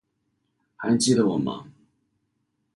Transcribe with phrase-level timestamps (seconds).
[0.77, 1.67] 还记得我吗？